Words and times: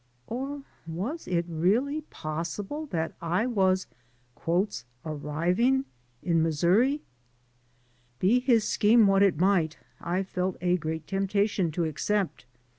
Or 0.25 0.63
was 0.87 1.27
it 1.27 1.45
really 1.47 2.01
possible 2.01 2.87
that 2.87 3.13
I 3.21 3.45
was 3.45 3.85
"arriving" 5.05 5.85
in 6.23 6.41
Missouri? 6.41 7.01
Be 8.17 8.39
his 8.39 8.63
scheme 8.63 9.05
what 9.05 9.21
it 9.21 9.37
might, 9.37 9.77
I 9.99 10.23
felt 10.23 10.57
a 10.59 10.77
great 10.77 11.05
temptation 11.05 11.69
to 11.73 11.83
accept. 11.83 12.47